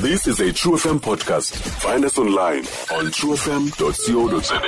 [0.00, 1.54] This is a True FM podcast.
[1.82, 2.64] Find us online
[2.96, 4.58] on truefm.co.za.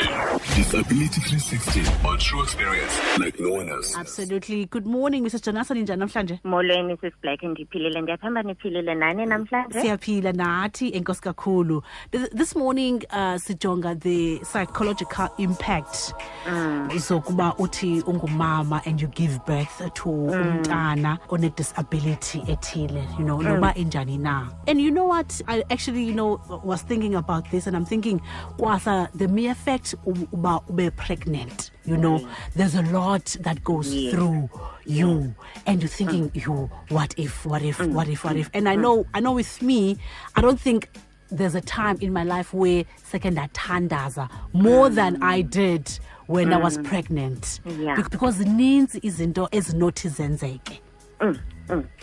[0.54, 3.96] Disability 360 on True Experience like no one else.
[3.96, 4.66] Absolutely.
[4.66, 5.42] Good morning, Mrs.
[5.42, 6.40] Jonathan ninjani namhlanje?
[6.44, 11.82] molweni sis black ndiphilile ndiyathemba niphilile nani namhlanje Siyaphila nathi enkosi kakhulu.
[12.10, 16.14] This, this morning uh sijonga the psychological impact
[16.48, 16.88] mm.
[16.98, 20.30] zokuba uthi ungumama and you give birth to mm.
[20.30, 23.82] umntana one disability ethile, you know, noba mm.
[23.82, 24.48] enjani na.
[24.66, 25.21] And you know what?
[25.48, 28.20] I actually, you know, was thinking about this and I'm thinking
[28.58, 32.26] kwasa the mere fact uba ube pregnant, you know,
[32.56, 34.14] there's a lot that goes Yes.
[34.14, 34.48] through
[34.86, 35.34] you
[35.66, 38.50] and you're thinking you what if what if what if what if?
[38.52, 39.96] And i know i know with me
[40.34, 40.88] i don't think
[41.30, 45.88] there's a time in my life where second atandaza more than i did
[46.26, 47.60] when i was pregnant.
[47.64, 47.94] Yeah.
[47.96, 50.80] Be- because zininzi izinto ezinothi zenzeke
[51.20, 51.38] mm.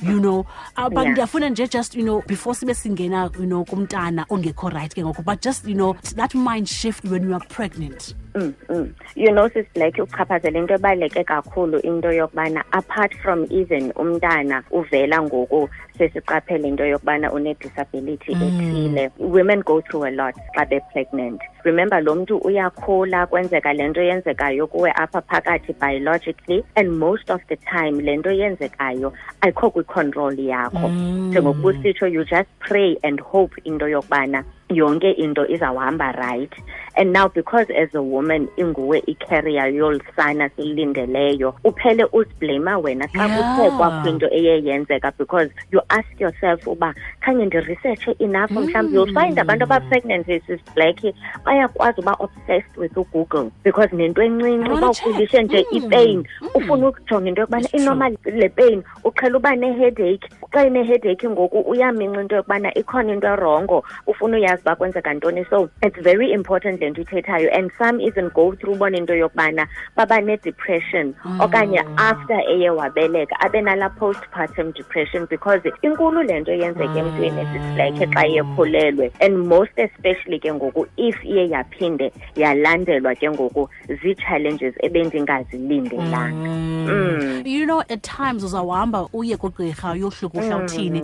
[0.02, 0.46] You know
[0.78, 1.50] uh, but Yeah.
[1.50, 5.42] nje just you know before sibe singena you know kumntana ongekho right ke ngoku but
[5.42, 8.94] just you know that mind shift when you are pregnant mm, mm.
[9.16, 15.22] you know sis black uchaphazela into ebaluleke kakhulu into yokubana apart from even umntana uvela
[15.22, 19.12] ngoku sesiqaphele into yokubana une-disability ethile.
[19.18, 24.68] Women go through a lot xa be-pregnant remember lo mntu uyakhula kwenzeka le nto yenzekayo
[24.68, 30.90] kuwe apha phakathi biologically and most of the time le nto yenzekayo ayikho kwicontrol yakho.
[30.90, 36.54] Njengokuba usitsho you just pray and hope into yokubana yonke into izawuhamba right.
[36.96, 43.28] And now because as a woman inguwe icarrier yolu sana silindeleyo uphele uziblama wena xa
[43.30, 49.14] kuthe kwakho into eye yenzeka because you ask yourself uba khange ndiresearche enough mhlawumbi you'll
[49.14, 50.98] find abantu aba-pregnant sis black.
[51.46, 57.28] Bayakwazi uba obsessed with ugoogle because nento encinci uba ukhulishe nje Mm, ipain ufuna ukujonga
[57.30, 63.14] into yokubana inormal le pain uqhela uba ne-headache xa ine-headache ngoku uyaminca into yokubana ikhona
[63.14, 65.46] into erongo ufuna uyazi uba kwenzeka ntoni.
[65.50, 67.50] So it's very important le nto ithethayo.
[67.58, 73.62] And some even go through ubona into yokubana baba ne-depression okanye after eye wabeleka abe
[73.62, 80.40] nala postpartum depression because inkulu le nto yenzeka emntwini esisilekhe xa iyekhulelwe and most especially
[80.40, 83.70] ke ngoku if iye yaphinde yalandelwa ke ngoku
[84.02, 86.50] zii-challenges ebendingazilindelanga.
[86.90, 87.46] Mm.
[87.46, 91.00] you know at times uzawuhamba uye kugqirha uyohluka uhlawuthini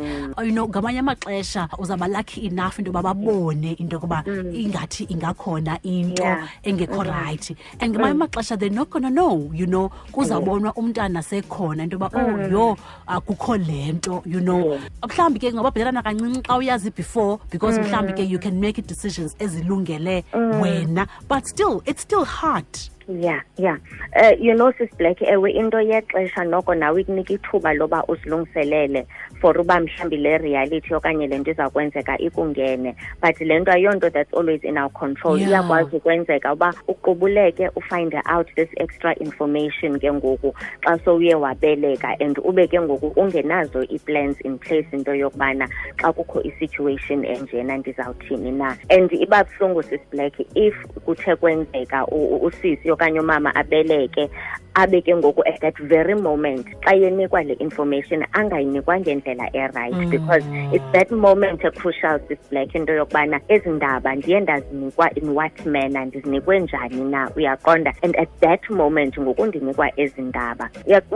[0.46, 4.24] you know ngamanye amaxesha uzawuba lucky enough into yoba babone into yokuba
[4.54, 6.48] ingathi ingakhona into Yeah.
[6.64, 7.56] engekho right.
[7.80, 9.90] And ngamanye amaxesha they're not gonna know you know.
[10.12, 14.80] Kuzawubonwa umntana sekhona into yoba oh yho akukho le nto you know.
[15.04, 19.36] Mhlawumbi ke ngoba bhetelana kancinci xa uyazi before because mhlawumbi ke you can make decisions
[19.40, 20.24] ezilungele
[20.62, 22.66] wena but still it's still hard
[23.08, 23.78] yeah yeah.
[24.16, 29.06] Uh, you know sis black ewe into yexesha noko nawe ikunika ithuba loba uzilungiselele
[29.42, 32.96] for uba mhlawumbi le reality okanye le nto izawukwenzeka ikungene.
[33.22, 35.38] But le nto ayonto that's always in our control.
[35.40, 35.50] Yeah.
[35.50, 42.40] iyakwazi ukwenzeka uba uqubuleke ufind out this extra information ke ngoku xa sowuye wabeleka and
[42.40, 48.78] ube ke ngoku ungenazo ii-plans in place into yokubana xa kukho i-situation enjena ndizawuthini na.
[48.90, 52.08] And iba buhlungu sisiblack if kuthe kwenzeka
[52.42, 54.32] usisi okanye umama abeleke
[54.76, 60.44] abe ke ngoku at that very moment xa yenikwa le information angayinikwa ngendlela erayithi because
[60.76, 66.60] it's that moment ecrucial sisiblack into yokubana ezi ndaba ndiye ndazinikwa in what manner ndizinikwe
[66.60, 67.94] njani na uyaqonda.
[68.04, 70.70] And at that moment ngoku ndinikwa ezi ndaba.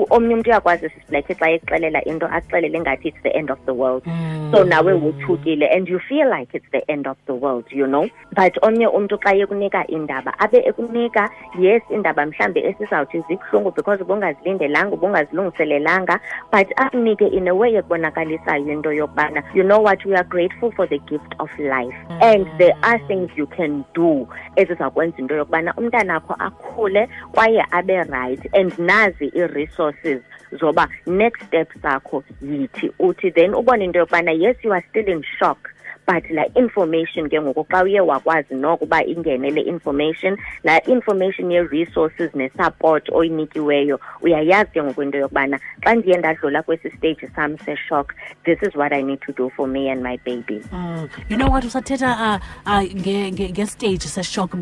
[0.09, 4.03] Omnye umntu uyakwazi sisiblack xa exelela into axelele ngathi it's the end of the world.
[4.51, 8.07] So nawe wothukile and you feel like it's the end of the world you know?
[8.35, 14.95] But omnye umntu xa yekunika indaba abe ekunika yes indaba mhlawumbi esizawuthi zibuhlungu because ubungazilindelanga
[14.95, 16.19] ubungazilungiselelanga
[16.51, 20.87] but akunike in a way ekubonakalisayo into yokubana you know what we are grateful for
[20.87, 21.95] the gift of life.
[22.21, 28.55] And there are things you can do ezizakwenza into yokubana umntanakho akhule kwaye abe right
[28.55, 30.21] and nazi ii-resources
[30.51, 33.31] zoba next step zakho yithi uthi.
[33.31, 35.69] Then ubone into yokubana yes you are still in shock
[36.09, 41.51] but la information ke ngoku xa uye wakwazi noko uba ingene le information la information
[41.51, 48.13] ye-resources ne-support oyinikiweyo uyayazi ke ngoku into yokubana xa ndiye ndadlula kwesi stage sam seshock
[48.45, 50.61] this is what i need to do for me and my baby.
[50.73, 51.09] Mm.
[51.29, 51.63] you know what?
[51.63, 54.55] Usathetha uh, uh, nge- nge- ngestage seshock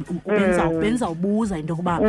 [0.80, 2.00] benzawubuza into yokuba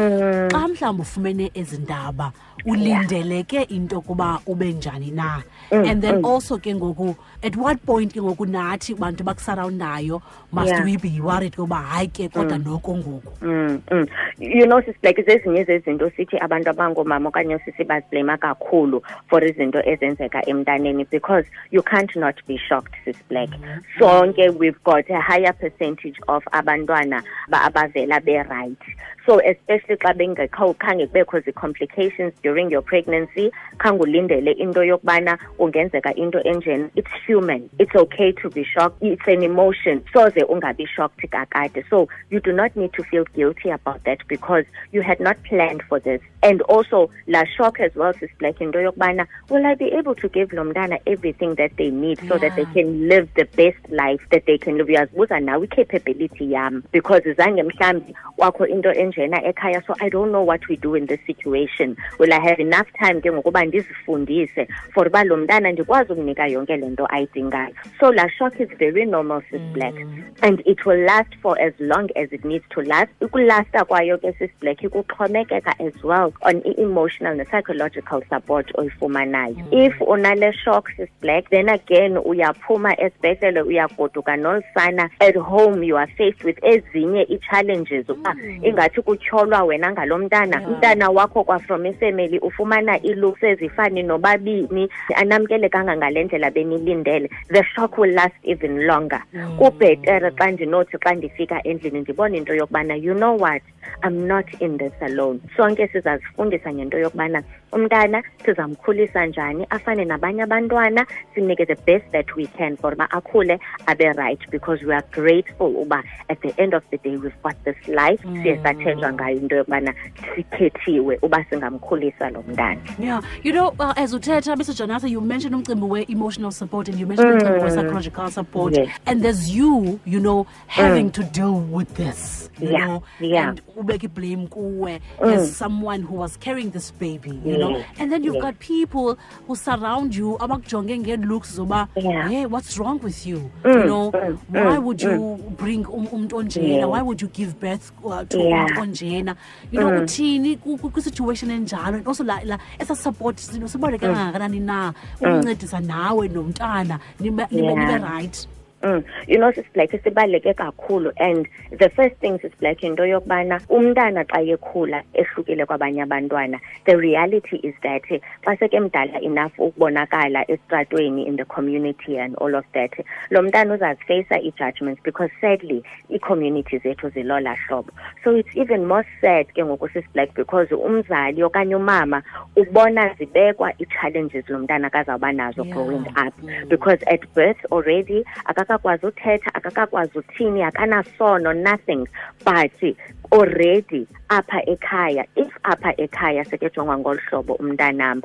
[0.51, 2.33] xa mhlawumbi ufumene ezi ndaba
[2.67, 5.43] ulindeleke into yokuba ube njani na?
[5.71, 10.23] And then also ke ngoku at what point ke ngoku nathi bantu abakusarawundayo
[10.53, 10.85] must Yeah.
[10.85, 13.33] we be worried ukuba hayi ke kodwa noko ngoku.
[13.43, 14.09] Mm, mm.
[14.39, 19.83] you know sis like zezinye zezinto sithi abantu abangoomama okanye osisi baziblema kakhulu for izinto
[19.85, 23.51] ezenzeka emntaneni because you can't not be shocked sis black
[23.99, 27.23] sonke we've got a higher percentage of abantwana
[27.53, 28.79] abavela be-right.
[29.27, 36.17] So especially xa bengekho khange kubekho zi-complications during your pregnancy khange ulindele into yokubana kungenzeka
[36.17, 36.91] into enjena.
[36.95, 37.69] It's human.
[37.79, 41.85] It's okay to be shocked it's an emotion soze ungabi shocked kakade.
[41.91, 45.83] So you do not need to feel guilty about that because you had not planned
[45.89, 46.21] for this.
[46.43, 50.29] And also la shock as well sis black into yokubana will i be able to
[50.29, 54.47] give lomdana everything that they need so that they can live the best life that
[54.47, 54.89] they can live?
[54.89, 60.43] Uyazibuza nawe i-capability yam because zange mhlawumbi kwakho into enjena ekhaya so i don't know
[60.43, 61.97] what we do in this situation.
[62.19, 66.77] Will i have enough time ke ngokuba ndizifundise for uba lo mntana ndikwazi ukunika yonke
[66.77, 67.75] le nto ayidingayo?
[68.01, 69.73] So la shock is very normal sis mm.
[69.73, 69.95] black.
[70.43, 73.11] And it will last for as long as it needs to last.
[73.21, 79.57] Ukulasta kwayo ke sis black kuxhomekeka as well on i-emotional ne-psychological support oyifumanayo.
[79.57, 79.87] Mm.
[79.87, 86.11] If unale shock sis black then again uyaphuma esibhedlele uyagoduka nolusana at home you are
[86.17, 88.61] faced with ezinye ii-challenges uba mm.
[88.63, 90.61] ah, ingathi kutyholwa wena ngalo mntana.
[90.61, 90.71] Yeah.
[90.71, 97.31] umntana wakho kwafrom ifemeli ufumana ii-looks ezifani nobabini anamkelekanga ngale ndlela benilindele.
[97.49, 99.23] The shock will last even longer.
[99.59, 103.63] Kubhetere xa ndinothi xa ndifika endlini ndibone into yokubana you know what?
[104.03, 105.41] I'm not in this alone.
[105.57, 112.47] Sonke sizazifundisa ngento yokubana umntana sizamkhulisa njani afane nabanye abantwana simnike the best that we
[112.47, 116.83] can for uba akhule abe right because we are grateful uba at the end of
[116.91, 118.43] the day we've got this life mm.
[118.43, 119.95] siye sathenjwa ngayo into yokubana
[120.37, 124.75] sikhethiwe uba singamkhulisa lo mntana Yeah, you know, uh, as uthetha, Mr.
[124.75, 127.65] Jonathan, you mentioned umcimbi we-emotional support and you mentioned umcimbi mm.
[127.65, 128.75] we-psychological support.
[128.77, 128.89] Yes.
[129.07, 131.13] And there's you, you know, having mm.
[131.15, 133.49] to deal with this, you Yeah, know, yeah.
[133.51, 137.85] and ubeki blame kuwe as someone who was carrying this baby, you know.
[137.99, 141.89] And then you've got people who surround you, abakujonge ngee-looks zoba,
[142.29, 143.51] hey, what's wrong with you?
[143.65, 146.89] you know, mm, why mm, would you bring um, umuntu onjena?
[146.89, 148.67] Why would you give birth uh, to Yeah.
[148.67, 149.37] umuntu onjena?
[149.71, 151.95] You know, uthini kwi-situation enjalo.
[151.99, 154.93] And also la, la esa support sibaluleke kangakanani na?
[155.21, 156.99] Ukuncedisa nawe nomntana.
[157.21, 157.75] Nibe nibe- Yeah.
[157.75, 158.47] nibe right
[158.83, 159.03] Mm.
[159.27, 161.49] you know sisblack sibaluleke kakhulu and
[161.79, 167.57] the first thing sis black into yokubana umntana xa yekhula ehlukile kwabanye abantwana the reality
[167.57, 168.03] is that
[168.45, 172.93] xa seke mdala enough ukubonakala esitratweni in the community and all of that
[173.31, 177.91] lo mntana uzazifeyisa ii-judgments because sadly ii-community zethu zilola hlobo
[178.25, 182.23] so it's even more sad ke ngoku sis black because umzali okanye umama
[182.57, 185.75] ubona zibekwa ii-challenges lo mntana kazawuba nazo Yeah.
[185.77, 186.35] growing up
[186.69, 188.25] because at birth already
[188.69, 192.07] akakakwazi uthetha akakakwazi uthini akanasono nothing
[192.45, 192.97] but
[193.33, 198.23] already apha ekhaya if apha ekhaya sekejongwa ngolu hlobo umntanam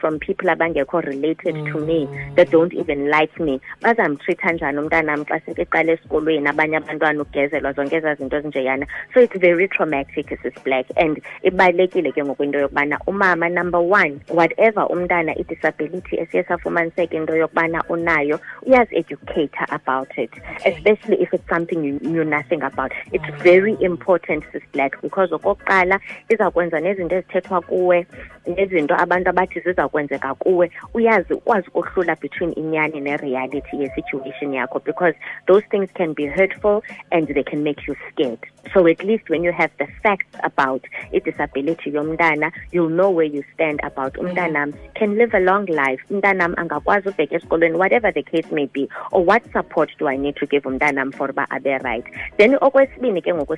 [0.00, 2.34] from people abangekho related to me mm.
[2.36, 3.60] that don't even like me?
[3.82, 8.86] Bazamtreatha njani umntanam xa sekeqala esikolweni abanye abantwana ugezelwa zonke ezaa zinto ezinjeyana?
[9.14, 14.86] So it's very traumatic sis black and ibalulekile ke ngokwento yokubana umama number one whatever
[14.90, 20.30] umntana i-disability esiye safumaniseka into yokubana unayo uyazi-educator about it
[20.64, 22.92] especially if it's something you knew nothing about.
[23.12, 23.42] It's mm.
[23.42, 28.06] very important sis black because okokuqala izawukwenza nezinto ezithethwa kuwe
[28.46, 30.70] nezinto abantu abathi ziza kwenzeka kuwe.
[30.94, 35.14] Uyazi ukwazi ukohlula between inyani nereality ye-situation yakho because
[35.46, 36.82] those things can be hurtful
[37.12, 38.38] and they can make you scared.
[38.74, 40.84] So at least when you have the facts about
[41.14, 44.74] i-disability yomntana you'll know where you stand about umntanam.
[44.94, 46.00] Can live a long life.
[46.10, 48.88] Umntanam angakwazi ubheka esikolweni whatever the case may be.
[49.12, 52.04] Or what support do i need to give umntanam for uba abe right?
[52.38, 53.56] Then okwesibini ke ngoku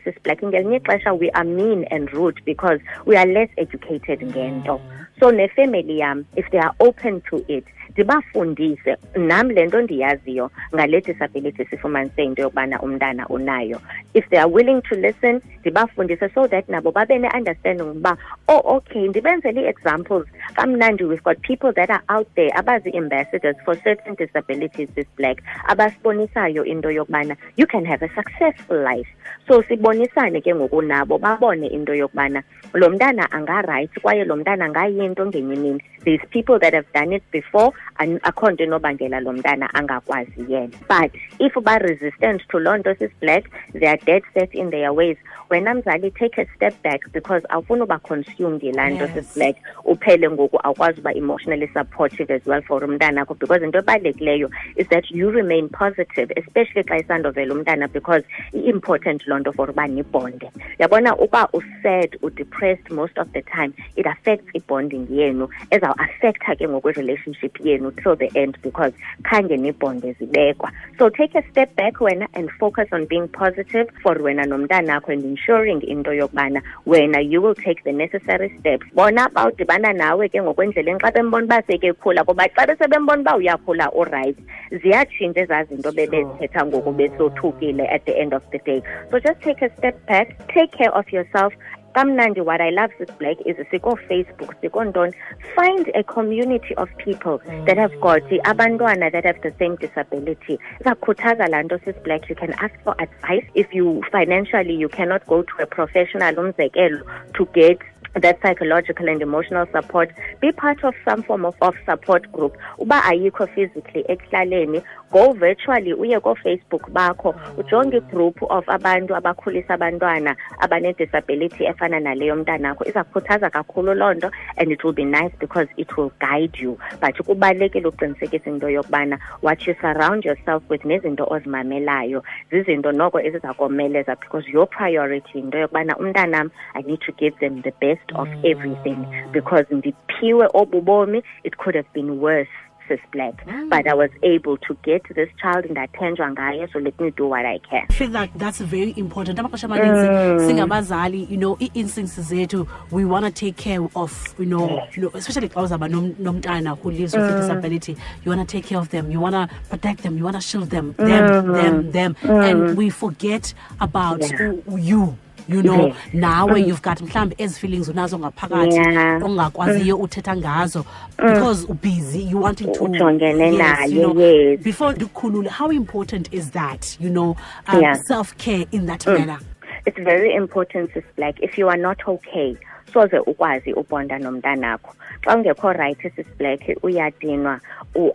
[0.53, 4.81] ngelinye ixesha we are mean and rude because we are less educated ngento.
[5.21, 8.97] So nefemeli yam if they are open to it ndibafundise.
[9.17, 13.81] Nam le nto ndiyaziyo ngale disability sifumanise into yokubana umntana unayo.
[14.15, 18.17] If they are willing to listen ndibafundise so that nabo babe ne-understanding uba
[18.49, 20.27] oh okay ndibenzele ii-examples.
[20.55, 26.65] Kamnandi we've got people that are out there abazi-ambassadors for certain disabilities this black abasibonisayo
[26.65, 29.09] into yokubana you can have a successful life.
[29.49, 32.43] So sibonisane ke ngoku nabo babone into yokubana
[32.75, 35.83] lo mntana angarayithi kwaye lo mntana angayinto ngenye imini.
[36.05, 40.73] There's people that have done it before akho nto enobangela lo mntana angakwazi yena.
[40.89, 45.17] But if ba-resistant to loo nto sisiblack they are dead set in their ways.
[45.51, 49.15] Wena mzali take a step back because awufuni uba consumed yilaa nto Yes.
[49.15, 54.51] sisiblack uphele ngoku awukwazi uba emotionally supportive as well for umntana akho because into ebalulekileyo
[54.77, 59.87] is that you remain positive especially xa isandovela umntana because i-important loo nto for uba
[59.87, 60.51] nibonde.
[60.79, 67.43] Yabona uba usad udepressed most of the time it affects i-bonding yenu ezawuaffecta ke ngokwirelationship
[67.43, 70.71] i-relationship yenu till the end because khange nibonde zibekwa.
[70.99, 75.25] So take a step back wena and focus on being positive for wena nomntanakho and
[75.25, 78.87] ensuring into yokubana wena you will take the necessary steps.
[78.95, 84.43] Bona bawudibana nawe ke ngokwendleleni xa bembona uba sekekhula kuba xa besebembona uba uyakhula orayithi
[84.71, 88.83] ziyatshintsha ezaa zinto bebezithetha ngoku besothukile at the end of the day.
[89.11, 91.53] So just take a step back take care of yourself
[91.95, 95.15] kamnandi what i love sis black is sikoo-facebook sikoontoni
[95.57, 100.59] find a community of people that have got the abantwana that have the same disability.
[100.81, 103.47] Izakukhuthaza laa nto sis black you can ask for advice.
[103.55, 107.03] If you financially you cannot go to a professional umzekelo
[107.35, 107.79] to get
[108.21, 110.11] that psychological and emotional support.
[110.41, 112.57] Be part of some form of, of support group.
[112.79, 117.35] Uba ayikho physically ekuhlaleni go virtually uye koofacebook bakho.
[117.59, 122.85] Ujonge igroup of abantu abakhulisa abantwana abanedisability efana naleyo mntanakho.
[122.85, 126.79] Iza kukhuthaza kakhulu loo nto and it will be nice because it will guide you.
[127.01, 132.23] But kubalulekile uqinisekisa into yokubana what you surround yourself with nezinto ozimamelayo.
[132.51, 137.63] Zizinto noko eziza komeleza because your priority into yokubana umntanam i need to give them
[137.63, 138.45] the best of mm.
[138.45, 142.51] everything because ndiphiwe obu bomi it could have been worse
[142.89, 143.69] sis black mm.
[143.69, 147.29] but i was able to get this child in ndathenjwa ngaye so let me do
[147.29, 147.87] what i can.
[147.91, 149.39] I feel like that's very important.
[149.39, 150.47] Amaxesha amaninzi mm.
[150.49, 155.11] singabazali you know ii-instincts zethu we want to take care of you know, you know
[155.15, 158.89] especially xa uzawuba nomntana who lives with a disability you want to take care of
[158.89, 161.93] them you want to protect them you want to shield them them them mm.
[161.93, 164.53] them and we forget about Yeah.
[164.79, 165.17] you
[165.49, 165.97] you know Yes.
[166.13, 169.23] nawe um, you've got mhlawumbi ezi feelings unazo ngaphakathi Yeah.
[169.25, 170.81] ongakwaziyo um, uthetha ngazo
[171.19, 174.61] um, because ubusy you wanting to Ujongene yes, naye, you know, yes.
[174.61, 177.37] before ndikhulule how important is that you know
[177.73, 177.95] um, Yeah.
[177.97, 179.19] self-care in that mm.
[179.19, 179.39] manner
[179.87, 182.57] it's very important sis black if you are not okay
[182.93, 184.95] soze ukwazi ubonda nomntanakho.
[185.25, 187.61] Xa ungekho rayithi sis black uyadinwa.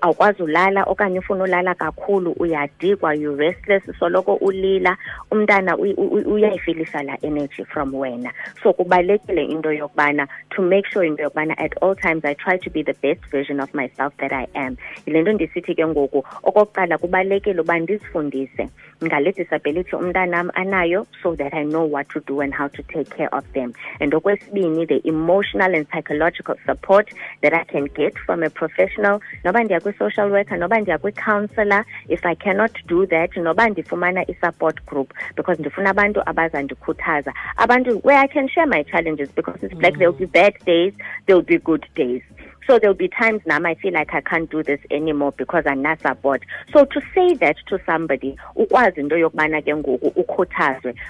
[0.01, 4.97] Awukwazi ulala okanye ufuna ulala kakhulu uyadikwa you restless soloko ulila.
[5.31, 8.31] Umntana uy- uy- uyayifilisa laa energy from wena.
[8.63, 12.69] So kubalulekile into yokubana to make sure into yokubana at all times i try to
[12.69, 14.77] be the best version of myself that i am.
[15.05, 18.69] Yile nto ndisithi ke ngoku okokuqala kubalulekile uba ndizifundise
[19.05, 23.09] ngale disability umntanam anayo so that i know what to do and how to take
[23.17, 23.73] care of them.
[23.99, 24.13] And
[24.57, 27.09] okwesibini the emotional and psychological support
[27.41, 29.21] that i can get from a professional.
[29.43, 31.85] Noba ndiya kwi-social worker noba ndiya kwi-counselor.
[32.09, 35.13] If i cannot do that noba ndifumana i-support group.
[35.35, 37.33] Because ndifuna abantu abazandikhuthaza.
[37.57, 40.93] Abantu where i can share my challenges because it's like there'll be bad days
[41.25, 42.21] there'll be good days
[42.67, 45.81] so there'll be times now I feel like I can't do this anymore because I'm
[45.81, 46.43] not support.
[46.73, 48.37] So to say that to somebody,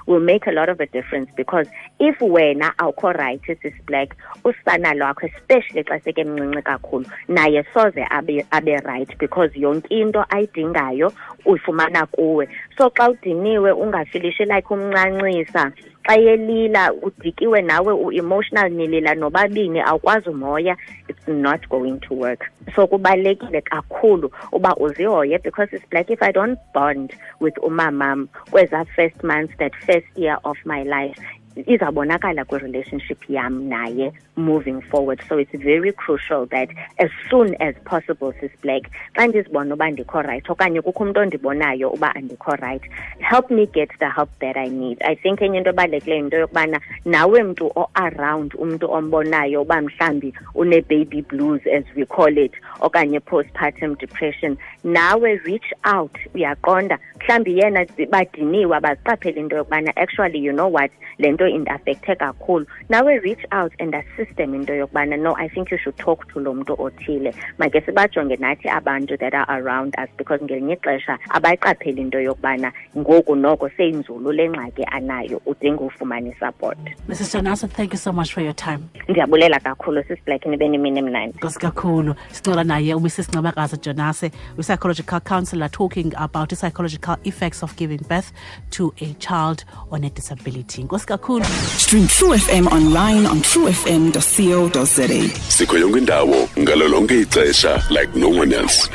[0.06, 1.68] will make a lot of a difference because
[2.00, 8.06] if wena awukho right sis black usana lwakho especially xa seke mncinci kakhulu naye soze
[8.10, 11.14] abe abe right because yonke into ayidingayo
[11.46, 15.72] uyifumana kuwe so xa udiniwe ungafilishi like umncancisa
[16.08, 22.52] xa yelila udikiwe nawe u-emotional nilila nobabini awukwazi umoya it's not going to work.
[22.76, 28.86] So kubalulekile kakhulu uba uzihoye because it's like if i don't bond with umamam kweza
[28.96, 31.22] first months that first year of my life
[31.66, 35.22] izabonakala kwi-relationship yam naye moving forward.
[35.28, 38.84] So it's very crucial that as soon as possible sis black
[39.16, 42.82] xa ndizibona uba ndikho right okanye kukho umntu ondibonayo uba andikho right
[43.20, 45.02] help me get the help that i need.
[45.04, 51.22] I think enye into ebalulekileyo into yokubana nawe mntu o-around umntu ombonayo uba mhlawumbi une-baby
[51.22, 58.78] blues as we call it okanye postpartum depression nawe reach out uyaqonda mhlawumbi yena badiniwe
[58.78, 62.66] abaziqapheli into yokubana actually you know what le nto indiafekthe kakhulu.
[62.90, 66.40] Nawe reach out and assist them into yokubana no i think you should talk to
[66.40, 67.34] lo mntu othile.
[67.58, 73.36] Make sibajonge nathi abantu that are around us because ngelinye ixesha abayiqapheli into yokubana ngoku
[73.36, 76.78] noko seyinzulu le ngxaki anayo udinga ufumana isupport.
[77.08, 78.84] Mrs janasa thank you so much for your time.
[79.08, 82.16] Ndiyabulela kakhulu sisiblack nibe nemini emnandi nkosi kakhulu.
[82.32, 88.32] Sicela naye umrs ncabakazi jonase i-psychological counselor talking about i-psychological effects of giving birth
[88.72, 90.84] to a child on a disability.
[90.84, 91.46] Nkosi kakhulu.
[91.78, 95.08] Stream True FM online on truefm.co.za.
[95.50, 98.90] sikho yonke indawo ngalo lonke ixesha like no one else